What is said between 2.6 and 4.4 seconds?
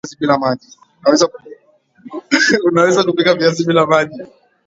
Unaweza Kupika viazi bila maji